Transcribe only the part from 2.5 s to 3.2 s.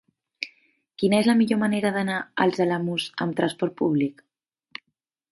Alamús